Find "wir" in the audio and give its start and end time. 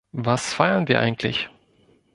0.87-0.99